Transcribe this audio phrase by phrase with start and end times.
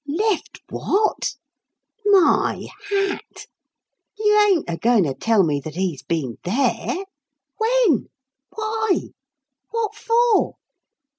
[0.07, 1.35] "Left what?
[2.07, 3.45] My hat!
[4.17, 7.05] You ain't a going to tell me that he's been there?
[7.59, 8.07] When?
[8.49, 9.09] Why?
[9.69, 10.55] What for?"